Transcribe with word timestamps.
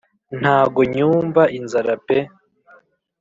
Ntago 0.39 0.81
nyumva 0.95 1.41
inzara 1.57 1.93
pe 2.05 2.17